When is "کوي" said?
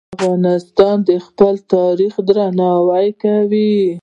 3.21-3.77